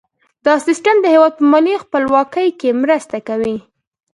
[0.45, 3.57] دا سیستم د هیواد په مالي خپلواکۍ کې مرسته کوي.